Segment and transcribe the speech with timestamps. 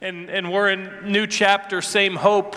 [0.00, 2.56] And, and we're in new chapter, same hope.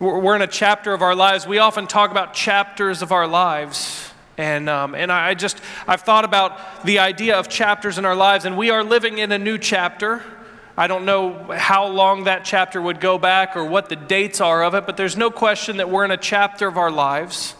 [0.00, 1.46] We're, in a chapter of our lives.
[1.46, 4.10] We often talk about chapters of our lives.
[4.36, 8.44] And, um, and I just, I've thought about the idea of chapters in our lives,
[8.44, 10.22] and we are living in a new chapter.
[10.76, 14.62] I don't know how long that chapter would go back or what the dates are
[14.62, 17.54] of it, but there's no question that we're in a chapter of our lives.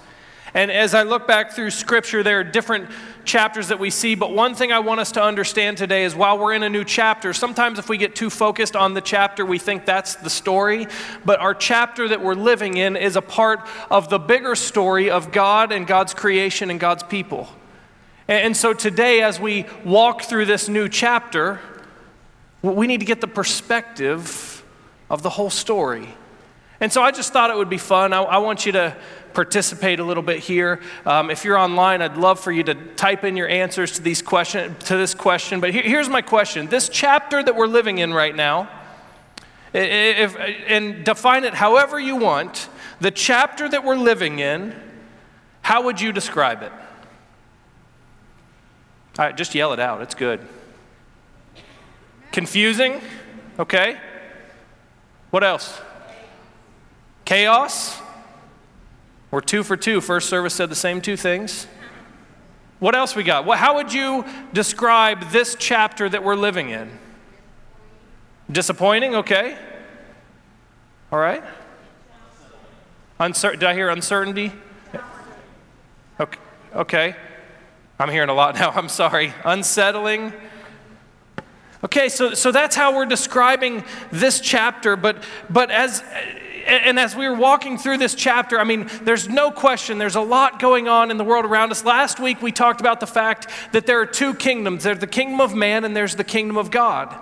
[0.54, 2.90] And as I look back through Scripture, there are different
[3.24, 4.14] chapters that we see.
[4.14, 6.84] But one thing I want us to understand today is while we're in a new
[6.84, 10.86] chapter, sometimes if we get too focused on the chapter, we think that's the story.
[11.24, 15.32] But our chapter that we're living in is a part of the bigger story of
[15.32, 17.48] God and God's creation and God's people.
[18.26, 21.60] And so today, as we walk through this new chapter,
[22.62, 24.64] we need to get the perspective
[25.08, 26.08] of the whole story.
[26.80, 28.12] And so I just thought it would be fun.
[28.12, 28.96] I, I want you to
[29.38, 30.80] participate a little bit here.
[31.06, 34.20] Um, if you're online, I'd love for you to type in your answers to, these
[34.20, 35.60] question, to this question.
[35.60, 38.68] But here, here's my question This chapter that we're living in right now,
[39.72, 42.68] if, and define it however you want,
[43.00, 44.74] the chapter that we're living in,
[45.62, 46.72] how would you describe it?
[49.20, 50.02] All right, just yell it out.
[50.02, 50.40] It's good.
[52.32, 53.00] Confusing?
[53.56, 54.00] Okay.
[55.30, 55.80] What else?
[57.24, 58.00] Chaos?
[59.30, 60.00] We're two for two.
[60.00, 61.66] First service said the same two things.
[62.78, 63.44] What else we got?
[63.44, 66.90] Well, how would you describe this chapter that we're living in?
[68.50, 69.58] Disappointing, okay.
[71.12, 71.42] All right.
[73.20, 74.52] Uncer- did I hear uncertainty?
[76.20, 76.38] Okay.
[76.74, 77.16] okay.
[77.98, 78.70] I'm hearing a lot now.
[78.70, 79.34] I'm sorry.
[79.44, 80.32] Unsettling.
[81.84, 86.02] Okay, so, so that's how we're describing this chapter, but, but as
[86.68, 90.20] and as we were walking through this chapter, I mean, there's no question there's a
[90.20, 91.84] lot going on in the world around us.
[91.84, 95.40] Last week we talked about the fact that there are two kingdoms there's the kingdom
[95.40, 97.18] of man and there's the kingdom of God.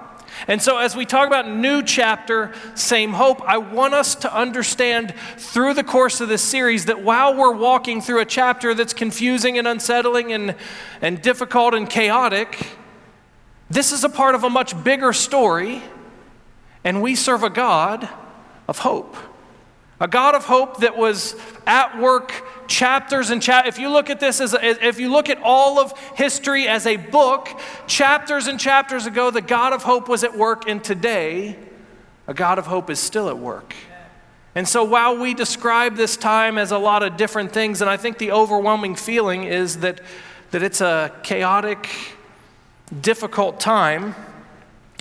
[0.49, 5.15] And so, as we talk about new chapter, same hope, I want us to understand
[5.39, 9.57] through the course of this series that while we're walking through a chapter that's confusing
[9.57, 10.55] and unsettling and,
[11.01, 12.69] and difficult and chaotic,
[13.71, 15.83] this is a part of a much bigger story,
[16.85, 18.09] and we serve a God
[18.69, 19.17] of hope.
[19.99, 21.37] A God of hope that was
[21.67, 22.33] at work
[22.69, 23.75] chapters and chapters.
[23.75, 26.87] If you look at this as, a, if you look at all of history as
[26.87, 27.49] a book,
[27.87, 31.57] chapters and chapters ago, the God of hope was at work, and today,
[32.27, 33.75] a God of hope is still at work.
[34.55, 37.97] And so while we describe this time as a lot of different things, and I
[37.97, 40.01] think the overwhelming feeling is that,
[40.51, 41.89] that it's a chaotic,
[43.01, 44.15] difficult time,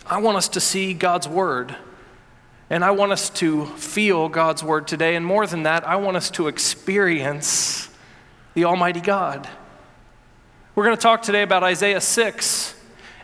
[0.06, 1.76] I want us to see God's Word
[2.70, 5.16] and I want us to feel God's word today.
[5.16, 7.90] And more than that, I want us to experience
[8.54, 9.48] the Almighty God.
[10.74, 12.75] We're going to talk today about Isaiah 6.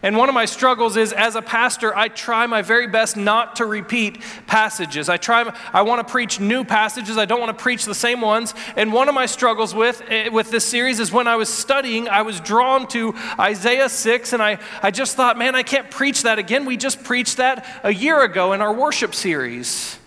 [0.03, 3.57] And one of my struggles is as a pastor, I try my very best not
[3.57, 5.09] to repeat passages.
[5.09, 7.17] I try I want to preach new passages.
[7.17, 8.56] I don't want to preach the same ones.
[8.75, 12.09] And one of my struggles with eh, with this series is when I was studying,
[12.09, 16.23] I was drawn to Isaiah 6 and I I just thought, man, I can't preach
[16.23, 16.66] that again.
[16.66, 20.00] We just preached that a year ago in our worship series.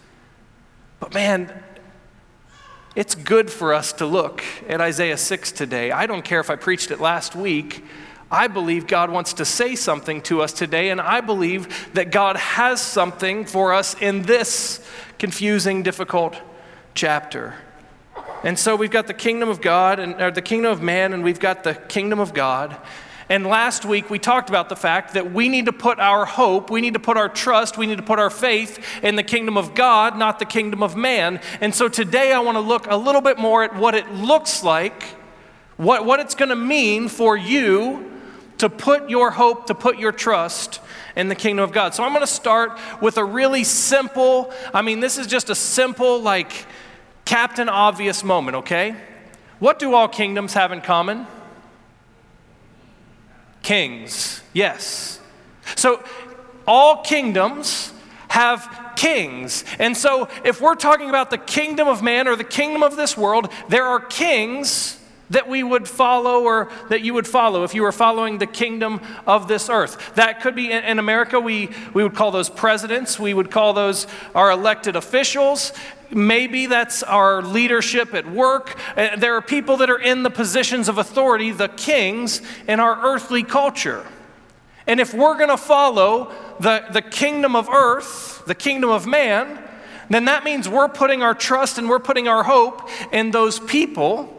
[0.98, 1.62] But man,
[2.96, 5.92] it's good for us to look at Isaiah 6 today.
[5.92, 7.84] I don't care if I preached it last week.
[8.34, 12.36] I believe God wants to say something to us today, and I believe that God
[12.36, 14.84] has something for us in this
[15.20, 16.34] confusing, difficult
[16.94, 17.54] chapter.
[18.42, 21.22] And so we've got the kingdom of God and or the kingdom of man, and
[21.22, 22.76] we've got the kingdom of God.
[23.28, 26.70] And last week we talked about the fact that we need to put our hope,
[26.70, 29.56] we need to put our trust, we need to put our faith in the kingdom
[29.56, 31.40] of God, not the kingdom of man.
[31.60, 34.64] And so today I want to look a little bit more at what it looks
[34.64, 35.04] like,
[35.76, 38.10] what, what it's going to mean for you
[38.58, 40.80] to put your hope, to put your trust
[41.16, 41.94] in the kingdom of God.
[41.94, 45.54] So I'm going to start with a really simple, I mean, this is just a
[45.54, 46.66] simple, like,
[47.24, 48.96] Captain Obvious moment, okay?
[49.58, 51.26] What do all kingdoms have in common?
[53.62, 55.20] Kings, yes.
[55.76, 56.04] So
[56.66, 57.92] all kingdoms
[58.28, 59.64] have kings.
[59.78, 63.16] And so if we're talking about the kingdom of man or the kingdom of this
[63.16, 64.98] world, there are kings
[65.34, 69.00] that we would follow or that you would follow if you were following the kingdom
[69.26, 70.14] of this earth.
[70.14, 74.06] That could be in America, we, we would call those presidents, we would call those
[74.34, 75.72] our elected officials.
[76.10, 78.78] Maybe that's our leadership at work.
[78.96, 82.96] Uh, there are people that are in the positions of authority, the kings, in our
[83.04, 84.06] earthly culture.
[84.86, 89.60] And if we're going to follow the, the kingdom of earth, the kingdom of man,
[90.10, 94.33] then that means we're putting our trust and we're putting our hope in those people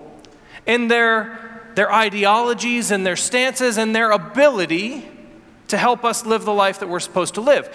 [0.65, 5.07] in their, their ideologies and their stances and their ability
[5.67, 7.69] to help us live the life that we're supposed to live.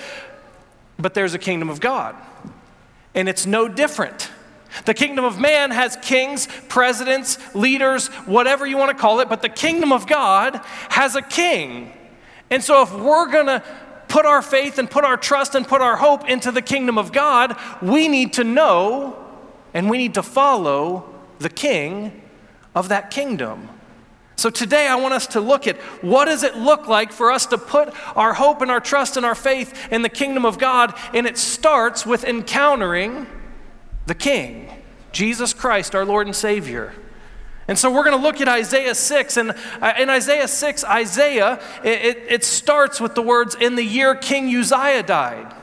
[0.98, 2.14] but there's a kingdom of God.
[3.14, 4.30] And it's no different.
[4.84, 9.42] The kingdom of man has kings, presidents, leaders, whatever you want to call it, but
[9.42, 10.60] the kingdom of God
[10.90, 11.92] has a king.
[12.50, 13.62] And so if we're going to
[14.08, 17.12] put our faith and put our trust and put our hope into the kingdom of
[17.12, 19.16] God, we need to know
[19.72, 21.08] and we need to follow
[21.38, 22.19] the king
[22.74, 23.68] of that kingdom.
[24.36, 27.44] So today I want us to look at what does it look like for us
[27.46, 30.94] to put our hope and our trust and our faith in the kingdom of God
[31.12, 33.26] and it starts with encountering
[34.06, 34.70] the king,
[35.12, 36.94] Jesus Christ our Lord and Savior.
[37.68, 39.36] And so we're going to look at Isaiah 6.
[39.36, 44.16] And uh, in Isaiah 6, Isaiah, it, it starts with the words, In the year
[44.16, 45.54] King Uzziah died.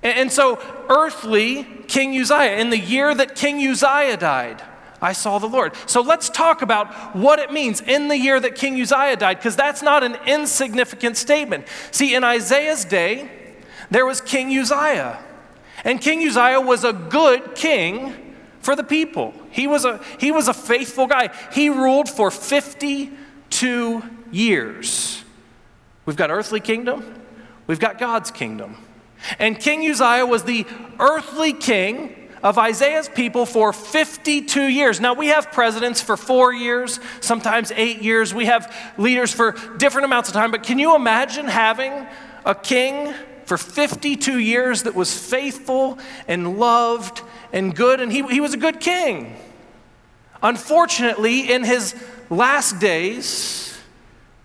[0.00, 4.62] And so, earthly King Uzziah, in the year that King Uzziah died.
[5.04, 5.74] I saw the Lord.
[5.86, 9.54] So let's talk about what it means in the year that King Uzziah died, because
[9.54, 11.66] that's not an insignificant statement.
[11.90, 13.28] See, in Isaiah's day,
[13.90, 15.22] there was King Uzziah.
[15.84, 19.34] And King Uzziah was a good king for the people.
[19.50, 21.28] He was a, he was a faithful guy.
[21.52, 24.02] He ruled for 52
[24.32, 25.22] years.
[26.06, 27.22] We've got earthly kingdom,
[27.66, 28.78] we've got God's kingdom.
[29.38, 30.66] And King Uzziah was the
[30.98, 35.00] earthly king of Isaiah's people for 52 years.
[35.00, 38.34] Now, we have presidents for four years, sometimes eight years.
[38.34, 40.50] We have leaders for different amounts of time.
[40.50, 42.06] But can you imagine having
[42.44, 43.14] a king
[43.46, 45.98] for 52 years that was faithful
[46.28, 48.02] and loved and good?
[48.02, 49.34] And he, he was a good king.
[50.42, 51.94] Unfortunately, in his
[52.28, 53.74] last days,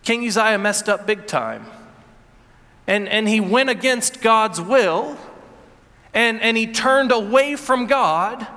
[0.04, 1.66] King Uzziah messed up big time.
[2.88, 5.18] And, and he went against God's will
[6.14, 8.48] and, and he turned away from God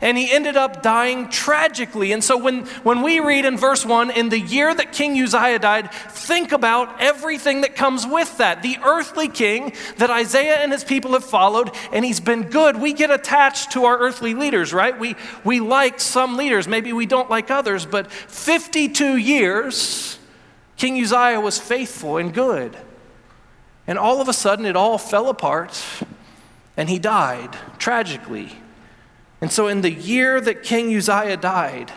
[0.00, 2.12] and he ended up dying tragically.
[2.12, 5.58] And so when, when we read in verse 1, in the year that King Uzziah
[5.58, 8.62] died, think about everything that comes with that.
[8.62, 12.80] The earthly king that Isaiah and his people have followed, and he's been good.
[12.80, 14.98] We get attached to our earthly leaders, right?
[14.98, 15.14] We,
[15.44, 20.18] we like some leaders, maybe we don't like others, but 52 years,
[20.76, 22.76] King Uzziah was faithful and good.
[23.86, 25.84] And all of a sudden, it all fell apart
[26.76, 28.52] and he died tragically.
[29.40, 31.92] And so, in the year that King Uzziah died,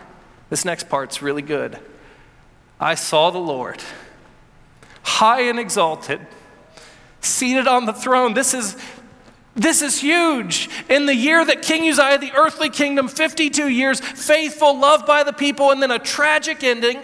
[0.49, 1.79] this next part's really good.
[2.79, 3.81] I saw the Lord,
[5.03, 6.19] high and exalted,
[7.21, 8.33] seated on the throne.
[8.33, 8.75] This is,
[9.55, 10.69] this is huge.
[10.89, 15.31] In the year that King Uzziah, the earthly kingdom, 52 years, faithful, loved by the
[15.31, 16.99] people, and then a tragic ending.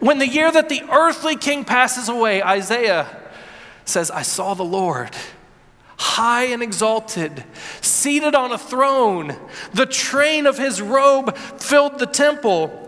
[0.00, 3.06] When the year that the earthly king passes away, Isaiah
[3.84, 5.10] says, I saw the Lord
[6.02, 7.44] high and exalted,
[7.80, 9.36] seated on a throne.
[9.72, 12.78] The train of his robe filled the temple.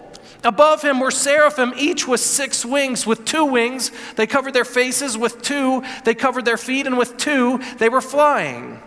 [0.43, 3.07] Above him were seraphim, each with six wings.
[3.07, 5.17] With two wings, they covered their faces.
[5.17, 6.87] With two, they covered their feet.
[6.87, 8.81] And with two, they were flying.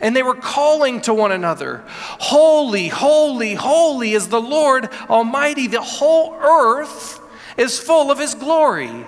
[0.00, 5.66] And they were calling to one another Holy, holy, holy is the Lord Almighty.
[5.66, 7.20] The whole earth
[7.56, 9.06] is full of his glory.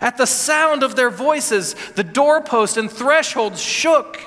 [0.00, 4.18] At the sound of their voices, the doorpost and thresholds shook,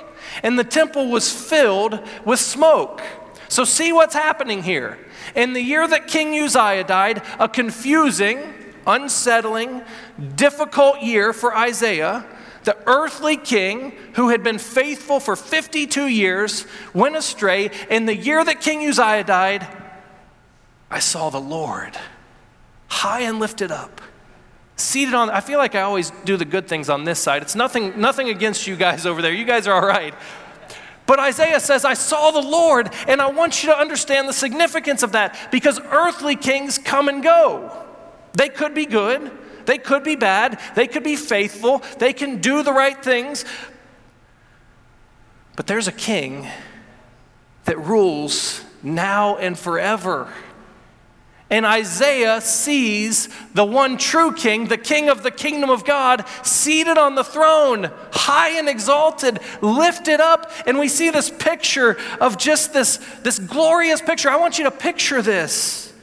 [0.43, 3.01] and the temple was filled with smoke.
[3.49, 4.97] So, see what's happening here.
[5.35, 8.39] In the year that King Uzziah died, a confusing,
[8.85, 9.83] unsettling,
[10.35, 12.25] difficult year for Isaiah,
[12.63, 17.71] the earthly king who had been faithful for 52 years went astray.
[17.89, 19.65] In the year that King Uzziah died,
[20.91, 21.97] I saw the Lord
[22.89, 24.01] high and lifted up
[24.77, 27.41] seated on i feel like i always do the good things on this side.
[27.41, 29.33] It's nothing nothing against you guys over there.
[29.33, 30.13] You guys are all right.
[31.05, 35.03] But isaiah says i saw the lord and i want you to understand the significance
[35.03, 37.71] of that because earthly kings come and go.
[38.33, 39.31] They could be good.
[39.65, 40.59] They could be bad.
[40.75, 41.81] They could be faithful.
[41.97, 43.43] They can do the right things.
[45.57, 46.47] But there's a king
[47.65, 50.31] that rules now and forever
[51.49, 56.97] and Isaiah sees the one true king, the king of the kingdom of God, seated
[56.97, 60.51] on the throne, high and exalted, lifted up.
[60.65, 64.29] And we see this picture of just this, this glorious picture.
[64.29, 65.93] I want you to picture this.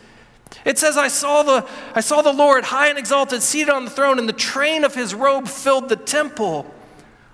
[0.64, 3.90] It says, I saw, the, I saw the Lord high and exalted, seated on the
[3.90, 6.73] throne, and the train of his robe filled the temple.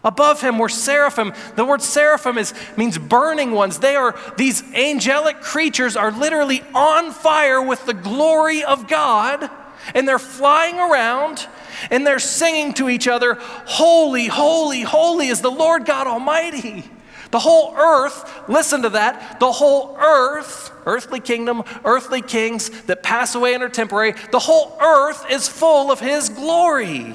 [0.03, 1.35] Above him were seraphim.
[1.57, 3.79] The word seraphim is, means burning ones.
[3.79, 9.51] They are, these angelic creatures are literally on fire with the glory of God,
[9.95, 11.47] and they're flying around
[11.91, 16.85] and they're singing to each other, Holy, holy, holy is the Lord God Almighty.
[17.31, 23.35] The whole earth, listen to that, the whole earth, earthly kingdom, earthly kings that pass
[23.35, 27.15] away and are temporary, the whole earth is full of His glory.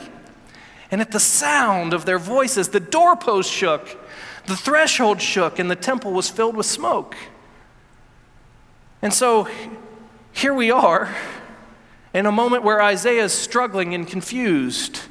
[0.92, 3.98] And at the sound of their voices, the doorpost shook,
[4.46, 7.16] the threshold shook, and the temple was filled with smoke.
[9.02, 9.48] And so
[10.32, 11.14] here we are
[12.14, 15.02] in a moment where Isaiah is struggling and confused.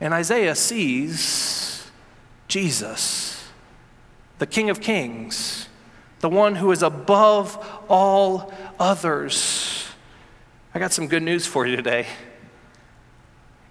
[0.00, 1.90] And Isaiah sees
[2.46, 3.48] Jesus,
[4.38, 5.68] the King of Kings,
[6.20, 9.88] the one who is above all others.
[10.74, 12.06] I got some good news for you today.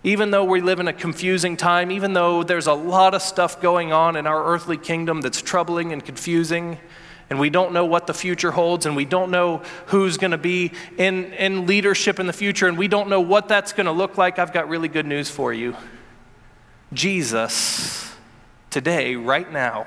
[0.04, 3.62] Even though we live in a confusing time, even though there's a lot of stuff
[3.62, 6.78] going on in our earthly kingdom that's troubling and confusing,
[7.30, 10.38] and we don't know what the future holds, and we don't know who's going to
[10.38, 13.94] be in, in leadership in the future, and we don't know what that's going to
[13.94, 15.76] look like, I've got really good news for you.
[16.92, 18.14] Jesus,
[18.70, 19.86] today, right now,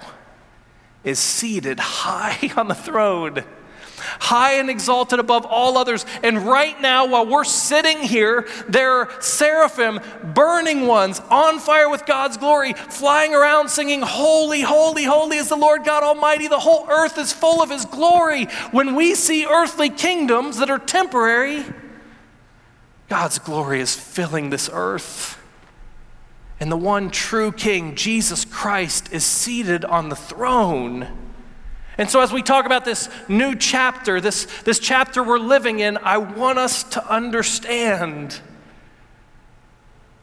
[1.04, 3.44] is seated high on the throne
[3.98, 6.04] high and exalted above all others.
[6.22, 12.06] And right now, while we're sitting here, there are seraphim, burning ones, on fire with
[12.06, 16.48] God's glory, flying around singing, Holy, holy, holy is the Lord God Almighty.
[16.48, 18.44] The whole earth is full of His glory.
[18.70, 21.64] When we see earthly kingdoms that are temporary,
[23.08, 25.38] God's glory is filling this earth.
[26.58, 31.25] And the one true King, Jesus Christ, is seated on the throne.
[31.98, 35.96] And so, as we talk about this new chapter, this, this chapter we're living in,
[35.98, 38.40] I want us to understand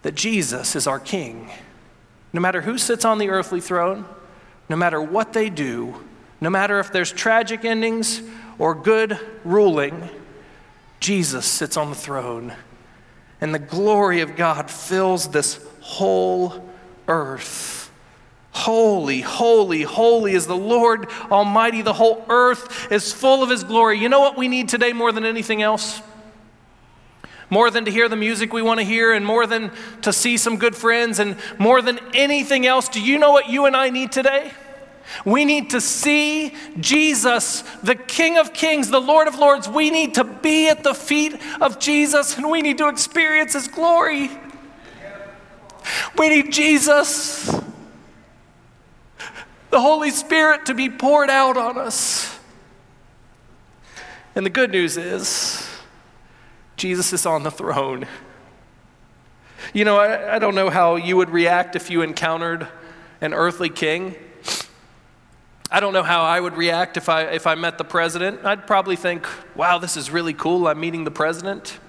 [0.04, 1.50] that Jesus is our King.
[2.32, 4.06] No matter who sits on the earthly throne,
[4.70, 5.96] no matter what they do,
[6.40, 8.22] no matter if there's tragic endings
[8.60, 10.10] or good ruling,
[11.00, 12.54] Jesus sits on the throne.
[13.42, 16.70] And the glory of God fills this whole
[17.08, 17.83] earth.
[18.54, 21.82] Holy, holy, holy is the Lord Almighty.
[21.82, 23.98] The whole earth is full of His glory.
[23.98, 26.02] You know what we need today more than anything else?
[27.50, 29.72] More than to hear the music we want to hear, and more than
[30.04, 33.66] to see some good friends, and more than anything else, do you know what you
[33.66, 34.52] and I need today?
[35.26, 39.68] We need to see Jesus, the King of Kings, the Lord of Lords.
[39.68, 43.68] We need to be at the feet of Jesus, and we need to experience His
[43.68, 44.30] glory.
[46.18, 47.52] We need Jesus
[49.74, 52.38] the Holy Spirit to be poured out on us.
[54.36, 55.68] And the good news is,
[56.76, 58.06] Jesus is on the throne.
[59.74, 62.68] You know, I, I, don't know how you would react if you encountered
[63.20, 64.14] an earthly king.
[65.72, 68.46] I don't know how I would react if I, if I met the president.
[68.46, 69.26] I'd probably think,
[69.56, 70.68] wow, this is really cool.
[70.68, 71.80] I'm meeting the president.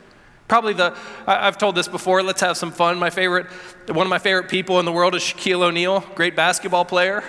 [0.48, 2.98] Probably the, I, I've told this before, let's have some fun.
[2.98, 3.46] My favorite,
[3.88, 7.22] one of my favorite people in the world is Shaquille O'Neal, great basketball player.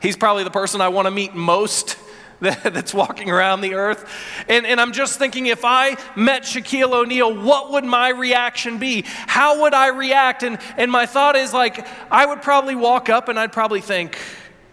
[0.00, 1.96] He's probably the person I want to meet most
[2.40, 4.08] that's walking around the earth.
[4.48, 9.04] And, and I'm just thinking if I met Shaquille O'Neal, what would my reaction be?
[9.06, 10.44] How would I react?
[10.44, 14.18] And, and my thought is like, I would probably walk up and I'd probably think,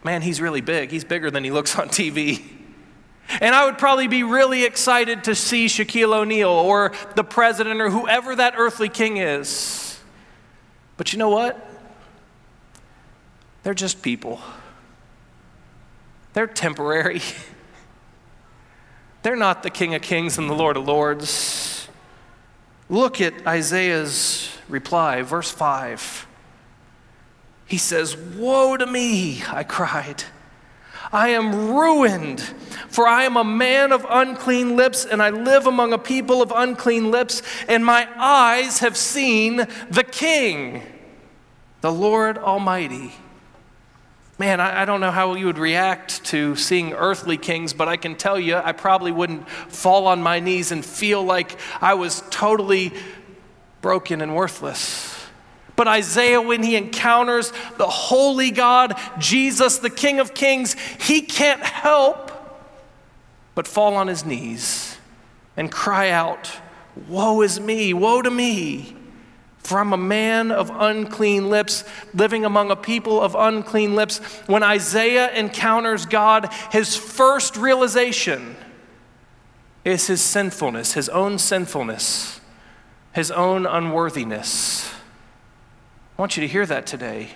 [0.03, 0.91] man, he's really big.
[0.91, 2.43] He's bigger than he looks on TV.
[3.41, 7.89] And I would probably be really excited to see Shaquille O'Neal or the president or
[7.89, 9.99] whoever that earthly king is.
[10.97, 11.59] But you know what?
[13.63, 14.39] They're just people.
[16.35, 17.21] They're temporary.
[19.23, 21.87] They're not the King of Kings and the Lord of Lords.
[22.89, 26.27] Look at Isaiah's reply, verse 5.
[27.65, 30.25] He says, Woe to me, I cried.
[31.13, 32.41] I am ruined,
[32.89, 36.51] for I am a man of unclean lips, and I live among a people of
[36.53, 40.83] unclean lips, and my eyes have seen the King,
[41.79, 43.13] the Lord Almighty.
[44.37, 47.95] Man, I, I, don't know how you would react to seeing earthly kings, but I
[47.95, 52.21] can tell you, I probably wouldn't fall on my knees and feel like I was
[52.31, 52.91] totally
[53.81, 55.15] broken and worthless.
[55.77, 61.63] But Isaiah, when he encounters the holy God, Jesus, the King of Kings, he can't
[61.63, 62.31] help
[63.55, 64.97] but fall on his knees
[65.55, 66.51] and cry out,
[67.07, 68.95] Woe is me, woe to me.
[69.65, 74.19] From a man of unclean lips, living among a people of unclean lips.
[74.45, 78.57] When Isaiah encounters God, his first realization
[79.83, 82.41] is his sinfulness, his own sinfulness,
[83.13, 84.87] his own unworthiness.
[86.15, 87.29] I want you to hear that today.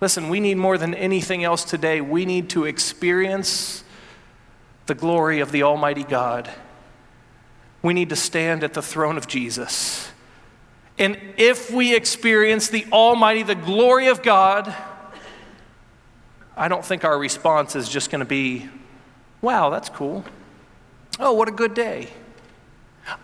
[0.00, 2.00] Listen, we need more than anything else today.
[2.00, 3.84] We need to experience
[4.86, 6.50] the glory of the Almighty God.
[7.82, 10.10] We need to stand at the throne of Jesus.
[10.98, 14.74] And if we experience the Almighty, the glory of God,
[16.56, 18.68] I don't think our response is just going to be,
[19.40, 20.24] wow, that's cool.
[21.18, 22.08] Oh, what a good day.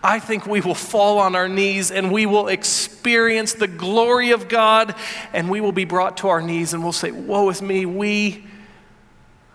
[0.03, 4.47] I think we will fall on our knees and we will experience the glory of
[4.47, 4.93] God
[5.33, 8.45] and we will be brought to our knees and we'll say, Woe is me, we,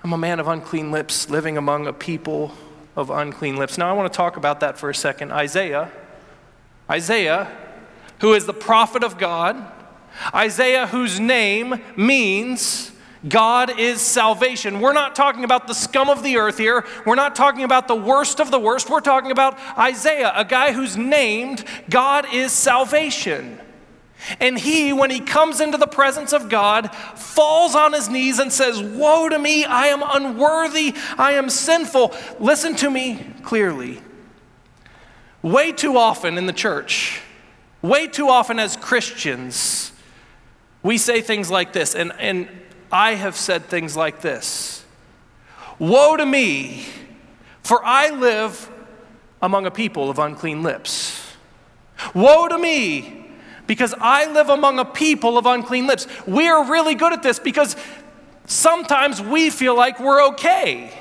[0.02, 2.52] I'm a man of unclean lips living among a people
[2.96, 3.78] of unclean lips.
[3.78, 5.30] Now I want to talk about that for a second.
[5.30, 5.92] Isaiah,
[6.90, 7.48] Isaiah,
[8.20, 9.72] who is the prophet of God,
[10.34, 12.92] Isaiah, whose name means
[13.28, 14.80] God is salvation.
[14.80, 16.84] We're not talking about the scum of the earth here.
[17.04, 18.88] We're not talking about the worst of the worst.
[18.88, 23.60] We're talking about Isaiah, a guy who's named God is salvation.
[24.40, 28.52] And he, when he comes into the presence of God, falls on his knees and
[28.52, 32.14] says, Woe to me, I am unworthy, I am sinful.
[32.38, 34.00] Listen to me clearly.
[35.42, 37.20] Way too often in the church,
[37.88, 39.92] way too often as Christians,
[40.82, 42.48] we say things like this, and, and
[42.92, 44.84] I have said things like this
[45.78, 46.86] Woe to me,
[47.62, 48.70] for I live
[49.42, 51.22] among a people of unclean lips.
[52.14, 53.26] Woe to me,
[53.66, 56.06] because I live among a people of unclean lips.
[56.26, 57.76] We are really good at this because
[58.46, 60.92] sometimes we feel like we're okay.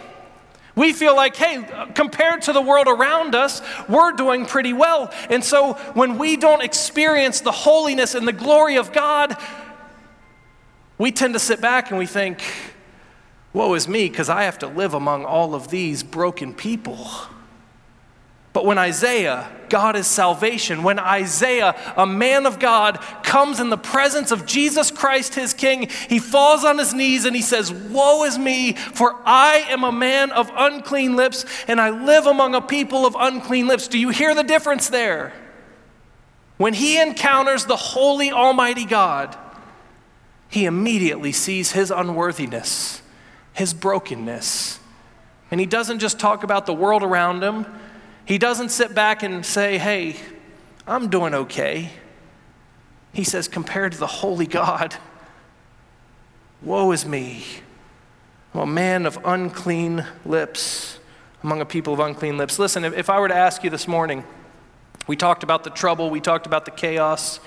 [0.76, 5.12] We feel like, hey, compared to the world around us, we're doing pretty well.
[5.30, 9.38] And so when we don't experience the holiness and the glory of God,
[10.98, 12.42] we tend to sit back and we think,
[13.54, 17.08] woe is me, because I have to live among all of these broken people.
[18.56, 23.78] But when Isaiah, God is salvation, when Isaiah, a man of God, comes in the
[23.78, 28.24] presence of Jesus Christ, his king, he falls on his knees and he says, Woe
[28.24, 32.62] is me, for I am a man of unclean lips, and I live among a
[32.62, 33.90] people of unclean lips.
[33.90, 35.34] Do you hear the difference there?
[36.56, 39.38] When he encounters the holy, almighty God,
[40.48, 43.02] he immediately sees his unworthiness,
[43.52, 44.80] his brokenness.
[45.52, 47.66] And he doesn't just talk about the world around him,
[48.26, 50.18] he doesn't sit back and say, Hey,
[50.88, 51.92] I'm doing okay.
[53.14, 54.96] He says, Compared to the holy God,
[56.62, 57.46] woe is me.
[58.54, 61.00] I'm a man of unclean lips
[61.44, 62.58] among a people of unclean lips.
[62.58, 64.24] Listen, if I were to ask you this morning,
[65.08, 67.40] we talked about the trouble, we talked about the chaos,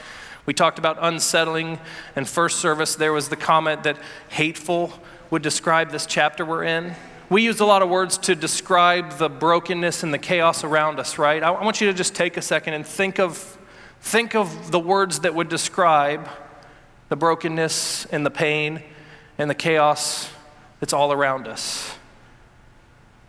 [0.47, 1.81] we talked about unsettling,
[2.15, 3.99] and first service, there was the comment that
[4.29, 4.93] hateful
[5.31, 6.95] would describe this chapter we're in.
[7.31, 11.19] We use a lot of words to describe the brokenness and the chaos around us,
[11.19, 11.43] right?
[11.43, 13.59] I want you to just take a second and think of,
[14.01, 16.27] think of the words that would describe
[17.11, 18.83] the brokenness and the pain
[19.37, 20.31] and the chaos
[20.81, 21.95] that's all around us.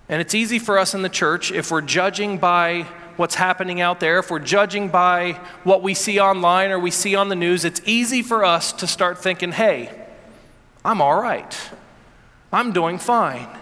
[0.08, 2.84] And it's easy for us in the church if we're judging by
[3.18, 5.34] what's happening out there, if we're judging by
[5.66, 8.88] what we see online or we see on the news, it's easy for us to
[8.88, 9.92] start thinking, hey,
[10.86, 11.54] I'm all right.
[12.54, 13.59] I'm doing fine.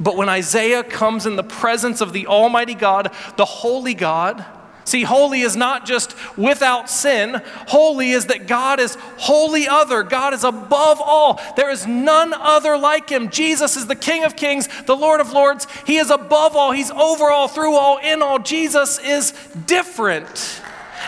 [0.00, 4.44] But when Isaiah comes in the presence of the Almighty God, the Holy God,
[4.90, 7.40] See, holy is not just without sin.
[7.68, 10.02] Holy is that God is holy other.
[10.02, 11.40] God is above all.
[11.54, 13.30] There is none other like him.
[13.30, 15.68] Jesus is the King of kings, the Lord of lords.
[15.86, 16.72] He is above all.
[16.72, 18.40] He's over all, through all, in all.
[18.40, 19.32] Jesus is
[19.66, 20.60] different.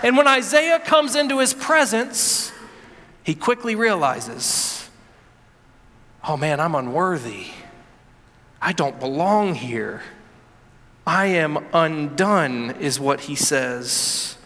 [0.05, 2.53] And when Isaiah comes into his presence,
[3.25, 4.89] he quickly realizes,
[6.23, 7.47] oh man, I'm unworthy.
[8.63, 10.03] I don't belong here.
[11.05, 14.37] I am undone, is what he says.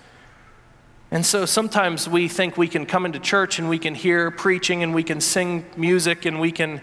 [1.11, 4.83] And so sometimes we think we can come into church and we can hear preaching
[4.83, 6.81] and we can sing music and we can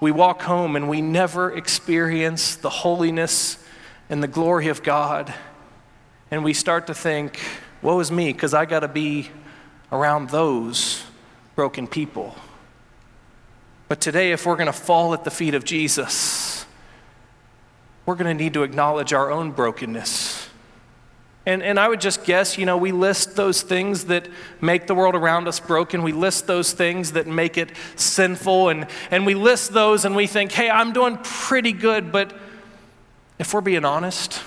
[0.00, 3.58] we walk home and we never experience the holiness
[4.08, 5.34] and the glory of God.
[6.30, 7.38] And we start to think,
[7.82, 9.28] woe is me, because I got to be
[9.92, 11.04] around those
[11.54, 12.34] broken people.
[13.88, 16.49] But today, if we're going to fall at the feet of Jesus,
[18.06, 20.48] we're going to need to acknowledge our own brokenness.
[21.46, 24.28] And, and I would just guess, you know, we list those things that
[24.60, 26.02] make the world around us broken.
[26.02, 28.68] We list those things that make it sinful.
[28.68, 32.12] And, and we list those and we think, hey, I'm doing pretty good.
[32.12, 32.36] But
[33.38, 34.42] if we're being honest,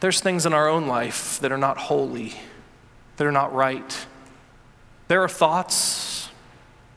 [0.00, 2.32] there's things in our own life that are not holy,
[3.18, 4.06] that are not right.
[5.08, 6.30] There are thoughts,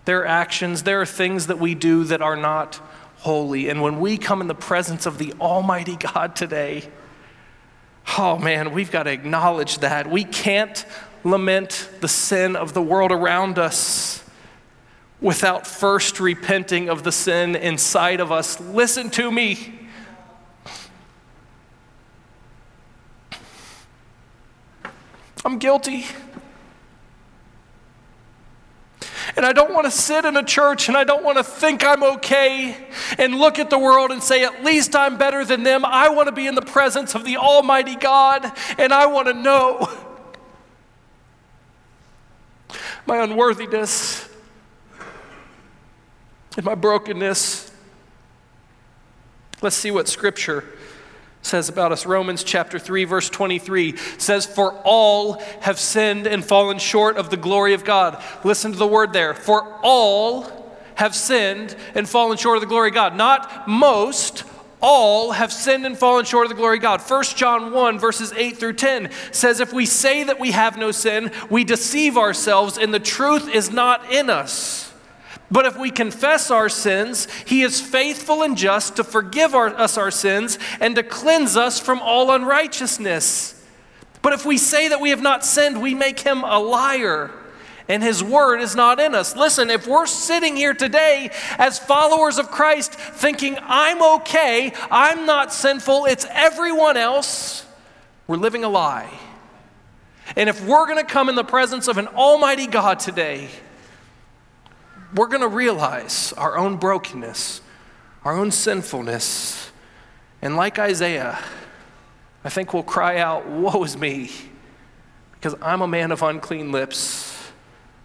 [0.05, 2.81] there are actions, there are things that we do that are not
[3.19, 3.69] holy.
[3.69, 6.89] And when we come in the presence of the Almighty God today,
[8.17, 10.09] oh man, we've got to acknowledge that.
[10.09, 10.85] We can't
[11.23, 14.23] lament the sin of the world around us
[15.21, 18.59] without first repenting of the sin inside of us.
[18.59, 19.75] Listen to me.
[25.43, 26.05] I'm guilty.
[29.39, 31.81] And I don't want to sit in a church and I don't want to think
[31.81, 32.75] I'm okay
[33.17, 35.85] and look at the world and say, at least I'm better than them.
[35.85, 39.33] I want to be in the presence of the Almighty God and I want to
[39.33, 39.87] know
[43.05, 44.27] my unworthiness
[46.57, 47.71] and my brokenness.
[49.61, 50.65] Let's see what Scripture
[51.41, 52.05] says about us.
[52.05, 57.37] Romans chapter 3, verse 23 says, For all have sinned and fallen short of the
[57.37, 58.21] glory of God.
[58.43, 59.33] Listen to the word there.
[59.33, 60.59] For all
[60.95, 63.15] have sinned and fallen short of the glory of God.
[63.15, 64.43] Not most,
[64.81, 67.01] all have sinned and fallen short of the glory of God.
[67.01, 70.91] 1 John 1, verses 8 through 10 says, If we say that we have no
[70.91, 74.88] sin, we deceive ourselves, and the truth is not in us.
[75.51, 79.97] But if we confess our sins, he is faithful and just to forgive our, us
[79.97, 83.55] our sins and to cleanse us from all unrighteousness.
[84.21, 87.31] But if we say that we have not sinned, we make him a liar
[87.89, 89.35] and his word is not in us.
[89.35, 95.51] Listen, if we're sitting here today as followers of Christ thinking, I'm okay, I'm not
[95.51, 97.65] sinful, it's everyone else,
[98.27, 99.11] we're living a lie.
[100.35, 103.49] And if we're going to come in the presence of an almighty God today,
[105.13, 107.61] we're going to realize our own brokenness,
[108.23, 109.71] our own sinfulness.
[110.41, 111.39] And like Isaiah,
[112.43, 114.31] I think we'll cry out, Woe is me,
[115.33, 117.35] because I'm a man of unclean lips,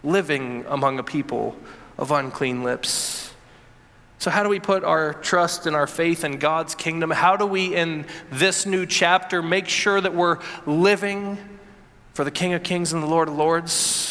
[0.02, 1.56] living among a people
[1.98, 3.32] of unclean lips.
[4.18, 7.10] So, how do we put our trust and our faith in God's kingdom?
[7.10, 11.36] How do we, in this new chapter, make sure that we're living
[12.14, 14.03] for the King of Kings and the Lord of Lords?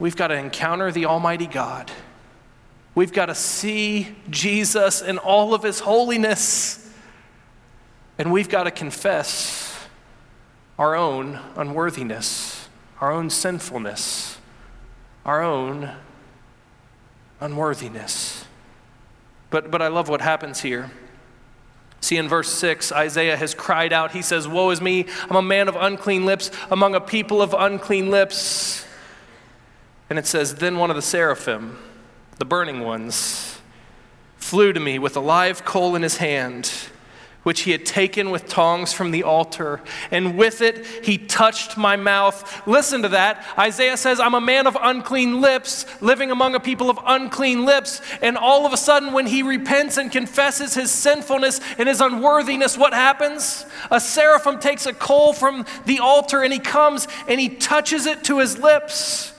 [0.00, 1.92] We've got to encounter the Almighty God.
[2.94, 6.90] We've got to see Jesus in all of his holiness.
[8.18, 9.78] And we've got to confess
[10.78, 12.68] our own unworthiness,
[13.00, 14.38] our own sinfulness,
[15.26, 15.92] our own
[17.38, 18.46] unworthiness.
[19.50, 20.90] But, but I love what happens here.
[22.00, 24.12] See, in verse 6, Isaiah has cried out.
[24.12, 27.54] He says, Woe is me, I'm a man of unclean lips, among a people of
[27.56, 28.86] unclean lips.
[30.10, 31.78] And it says, Then one of the seraphim,
[32.38, 33.58] the burning ones,
[34.36, 36.72] flew to me with a live coal in his hand,
[37.44, 39.80] which he had taken with tongs from the altar.
[40.10, 42.66] And with it he touched my mouth.
[42.66, 43.46] Listen to that.
[43.56, 48.02] Isaiah says, I'm a man of unclean lips, living among a people of unclean lips.
[48.20, 52.76] And all of a sudden, when he repents and confesses his sinfulness and his unworthiness,
[52.76, 53.64] what happens?
[53.92, 58.24] A seraphim takes a coal from the altar and he comes and he touches it
[58.24, 59.34] to his lips.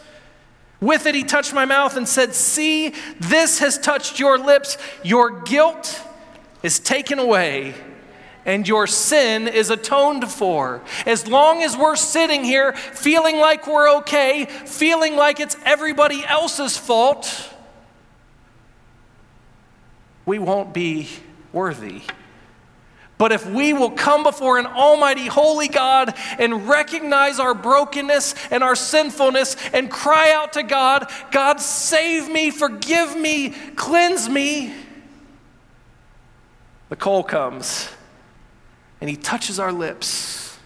[0.81, 4.77] With it, he touched my mouth and said, See, this has touched your lips.
[5.03, 6.01] Your guilt
[6.63, 7.75] is taken away
[8.45, 10.81] and your sin is atoned for.
[11.05, 16.77] As long as we're sitting here feeling like we're okay, feeling like it's everybody else's
[16.77, 17.49] fault,
[20.25, 21.09] we won't be
[21.53, 22.01] worthy.
[23.21, 28.63] But if we will come before an almighty, holy God and recognize our brokenness and
[28.63, 34.73] our sinfulness and cry out to God, God, save me, forgive me, cleanse me,
[36.89, 37.89] the coal comes
[38.99, 40.57] and he touches our lips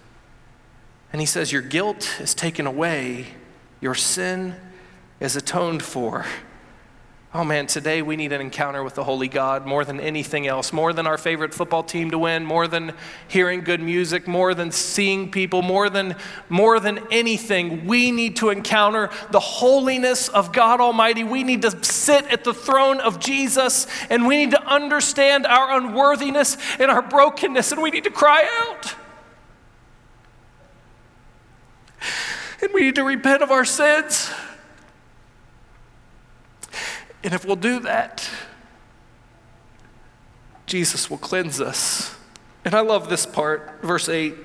[1.11, 3.33] and he says, Your guilt is taken away,
[3.81, 4.55] your sin
[5.19, 6.25] is atoned for.
[7.37, 10.71] Oh man, today we need an encounter with the Holy God more than anything else,
[10.71, 12.93] more than our favorite football team to win, more than
[13.27, 16.15] hearing good music, more than seeing people, more than
[16.47, 17.87] more than anything.
[17.87, 21.25] We need to encounter the holiness of God Almighty.
[21.25, 25.77] We need to sit at the throne of Jesus and we need to understand our
[25.77, 28.95] unworthiness and our brokenness and we need to cry out.
[32.61, 34.31] And we need to repent of our sins.
[37.25, 38.29] And if we'll do that,
[40.67, 42.15] Jesus will cleanse us.
[42.63, 44.35] And I love this part, verse 8.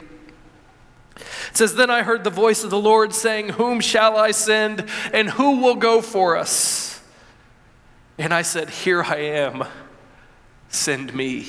[1.17, 4.89] It says, Then I heard the voice of the Lord saying, Whom shall I send,
[5.13, 7.03] and who will go for us?
[8.17, 9.65] And I said, Here I am,
[10.71, 11.49] send me.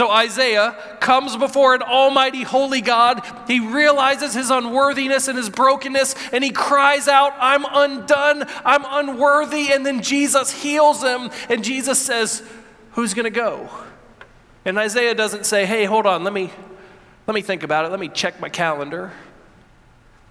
[0.00, 3.20] So Isaiah comes before an almighty holy God.
[3.46, 9.70] He realizes his unworthiness and his brokenness, and he cries out, I'm undone, I'm unworthy.
[9.70, 12.42] And then Jesus heals him, and Jesus says,
[12.92, 13.68] Who's going to go?
[14.64, 16.50] And Isaiah doesn't say, Hey, hold on, let me,
[17.26, 19.12] let me think about it, let me check my calendar.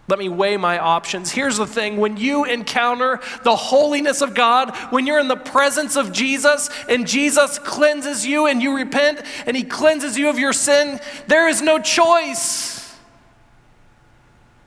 [0.09, 1.31] Let me weigh my options.
[1.31, 5.95] Here's the thing when you encounter the holiness of God, when you're in the presence
[5.95, 10.51] of Jesus and Jesus cleanses you and you repent and he cleanses you of your
[10.53, 12.97] sin, there is no choice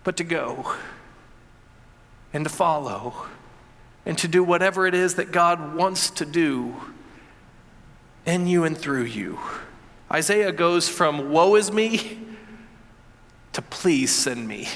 [0.04, 0.74] but to go.
[2.32, 3.26] and to follow
[4.06, 6.74] and to do whatever it is that God wants to do
[8.24, 9.38] in you and through you.
[10.10, 12.20] Isaiah goes from woe is me
[13.52, 14.68] to please send me.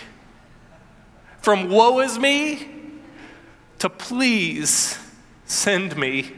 [1.46, 2.66] From woe is me
[3.78, 4.98] to please
[5.44, 6.32] send me.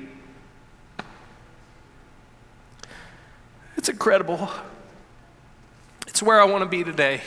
[3.79, 4.51] It's incredible.
[6.07, 7.23] It's where I want to be today.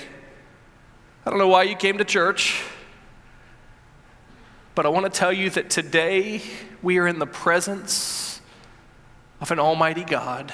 [1.25, 2.61] I don't know why you came to church,
[4.75, 6.43] but I want to tell you that today
[6.83, 8.41] we are in the presence
[9.39, 10.53] of an almighty God.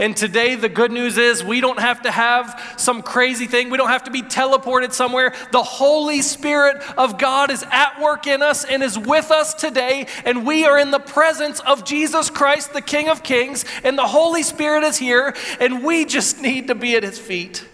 [0.00, 3.68] And today, the good news is we don't have to have some crazy thing.
[3.68, 5.34] We don't have to be teleported somewhere.
[5.50, 10.06] The Holy Spirit of God is at work in us and is with us today.
[10.24, 13.64] And we are in the presence of Jesus Christ, the King of Kings.
[13.82, 15.34] And the Holy Spirit is here.
[15.58, 17.66] And we just need to be at his feet.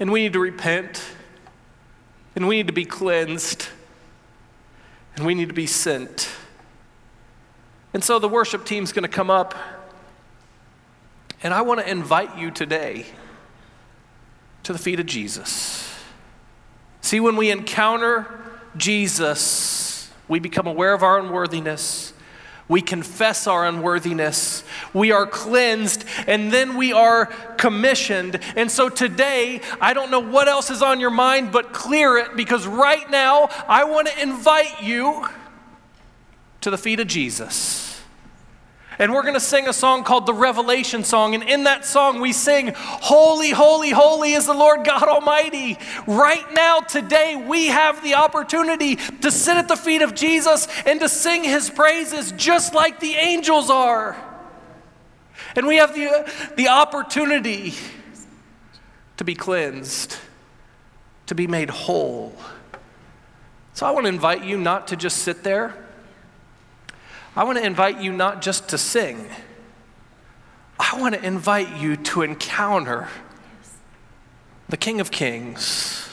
[0.00, 1.02] And we need to repent.
[2.34, 3.68] And we need to be cleansed.
[5.16, 6.30] And we need to be sent.
[7.92, 9.54] And so the worship team's going to come up.
[11.42, 13.06] And I want to invite you today
[14.62, 15.92] to the feet of Jesus.
[17.00, 18.26] See, when we encounter
[18.76, 22.12] Jesus, we become aware of our unworthiness.
[22.68, 24.62] We confess our unworthiness.
[24.94, 27.26] We are cleansed, and then we are
[27.58, 28.38] commissioned.
[28.56, 32.36] And so today, I don't know what else is on your mind, but clear it
[32.36, 35.26] because right now, I want to invite you
[36.60, 37.91] to the feet of Jesus.
[38.98, 41.34] And we're going to sing a song called the Revelation Song.
[41.34, 45.78] And in that song, we sing, Holy, holy, holy is the Lord God Almighty.
[46.06, 51.00] Right now, today, we have the opportunity to sit at the feet of Jesus and
[51.00, 54.16] to sing his praises just like the angels are.
[55.56, 57.74] And we have the, the opportunity
[59.16, 60.16] to be cleansed,
[61.26, 62.34] to be made whole.
[63.74, 65.74] So I want to invite you not to just sit there
[67.34, 69.28] I want to invite you not just to sing,
[70.78, 73.08] I want to invite you to encounter
[74.68, 76.10] the King of Kings,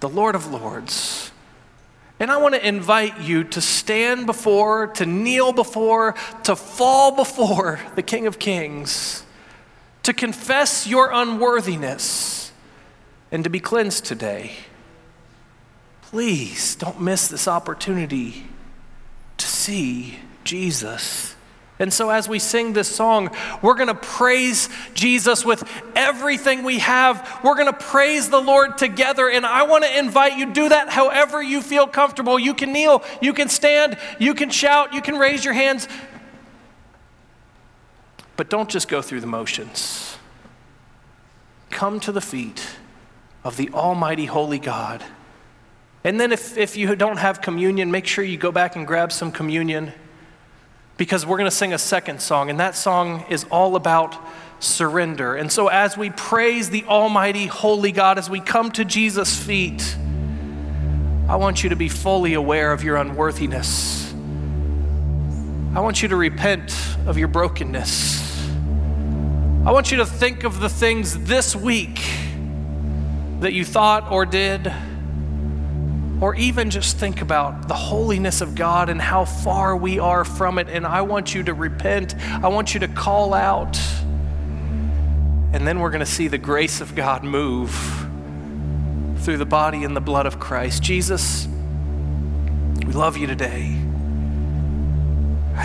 [0.00, 1.30] the Lord of Lords.
[2.20, 7.78] And I want to invite you to stand before, to kneel before, to fall before
[7.94, 9.22] the King of Kings,
[10.02, 12.50] to confess your unworthiness,
[13.30, 14.52] and to be cleansed today.
[16.02, 18.46] Please don't miss this opportunity
[19.36, 20.18] to see
[20.48, 21.36] Jesus.
[21.78, 23.30] And so, as we sing this song,
[23.62, 25.62] we're going to praise Jesus with
[25.94, 27.40] everything we have.
[27.44, 29.28] We're going to praise the Lord together.
[29.28, 32.38] And I want to invite you do that however you feel comfortable.
[32.38, 35.86] You can kneel, you can stand, you can shout, you can raise your hands.
[38.36, 40.16] But don't just go through the motions.
[41.70, 42.66] Come to the feet
[43.44, 45.04] of the Almighty Holy God.
[46.02, 49.12] And then, if, if you don't have communion, make sure you go back and grab
[49.12, 49.92] some communion
[50.98, 54.18] because we're going to sing a second song, and that song is all about
[54.58, 55.36] surrender.
[55.36, 59.96] And so, as we praise the Almighty, Holy God, as we come to Jesus' feet,
[61.28, 64.12] I want you to be fully aware of your unworthiness.
[65.74, 68.48] I want you to repent of your brokenness.
[69.64, 72.00] I want you to think of the things this week
[73.38, 74.72] that you thought or did
[76.20, 80.58] or even just think about the holiness of God and how far we are from
[80.58, 80.68] it.
[80.68, 82.16] And I want you to repent.
[82.16, 83.78] I want you to call out.
[85.52, 87.70] And then we're going to see the grace of God move
[89.20, 90.82] through the body and the blood of Christ.
[90.82, 91.48] Jesus,
[92.84, 93.87] we love you today.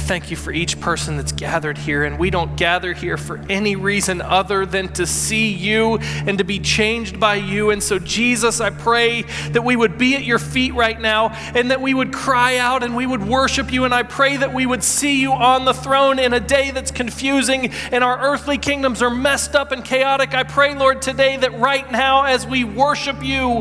[0.03, 3.77] Thank you for each person that's gathered here, and we don't gather here for any
[3.77, 7.69] reason other than to see you and to be changed by you.
[7.69, 11.71] And so, Jesus, I pray that we would be at your feet right now and
[11.71, 13.85] that we would cry out and we would worship you.
[13.85, 16.91] And I pray that we would see you on the throne in a day that's
[16.91, 20.33] confusing and our earthly kingdoms are messed up and chaotic.
[20.33, 23.59] I pray, Lord, today that right now, as we worship you,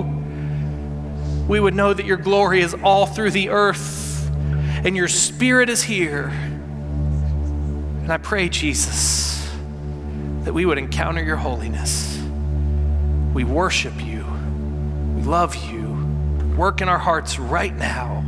[1.47, 4.12] we would know that your glory is all through the earth
[4.85, 6.29] and your spirit is here.
[8.03, 9.49] And I pray, Jesus,
[10.43, 12.21] that we would encounter your holiness.
[13.33, 14.25] We worship you.
[15.15, 15.93] We love you.
[16.57, 18.25] Work in our hearts right now.